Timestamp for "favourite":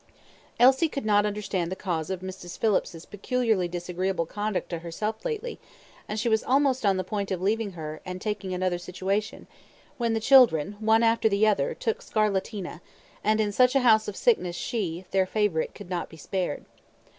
15.27-15.75